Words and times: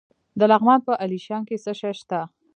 د 0.39 0.41
لغمان 0.51 0.79
په 0.87 0.93
علیشنګ 1.03 1.43
کې 1.49 1.57
څه 1.63 1.71
شی 1.79 1.93
شته؟ 1.99 2.19